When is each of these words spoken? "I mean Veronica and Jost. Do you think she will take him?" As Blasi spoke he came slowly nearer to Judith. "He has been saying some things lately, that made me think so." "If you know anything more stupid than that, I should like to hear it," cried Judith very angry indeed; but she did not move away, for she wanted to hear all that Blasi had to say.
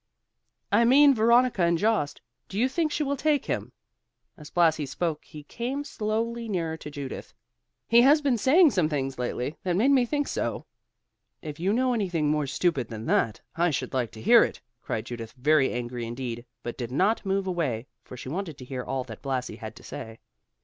"I 0.71 0.83
mean 0.83 1.13
Veronica 1.13 1.61
and 1.61 1.77
Jost. 1.77 2.21
Do 2.49 2.57
you 2.57 2.67
think 2.67 2.91
she 2.91 3.03
will 3.03 3.15
take 3.15 3.45
him?" 3.45 3.71
As 4.35 4.49
Blasi 4.49 4.87
spoke 4.87 5.23
he 5.25 5.43
came 5.43 5.83
slowly 5.83 6.49
nearer 6.49 6.75
to 6.77 6.89
Judith. 6.89 7.35
"He 7.87 8.01
has 8.01 8.19
been 8.19 8.39
saying 8.39 8.71
some 8.71 8.89
things 8.89 9.19
lately, 9.19 9.57
that 9.61 9.75
made 9.75 9.91
me 9.91 10.07
think 10.07 10.27
so." 10.27 10.65
"If 11.43 11.59
you 11.59 11.71
know 11.71 11.93
anything 11.93 12.31
more 12.31 12.47
stupid 12.47 12.87
than 12.87 13.05
that, 13.05 13.41
I 13.55 13.69
should 13.69 13.93
like 13.93 14.09
to 14.13 14.21
hear 14.23 14.43
it," 14.43 14.59
cried 14.81 15.05
Judith 15.05 15.33
very 15.37 15.71
angry 15.71 16.07
indeed; 16.07 16.45
but 16.63 16.73
she 16.79 16.87
did 16.87 16.91
not 16.91 17.23
move 17.23 17.45
away, 17.45 17.85
for 18.03 18.17
she 18.17 18.27
wanted 18.27 18.57
to 18.57 18.65
hear 18.65 18.83
all 18.83 19.03
that 19.03 19.21
Blasi 19.21 19.57
had 19.57 19.75
to 19.75 19.83
say. 19.83 20.17